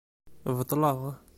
Beṭṭleɣ. 0.57 0.99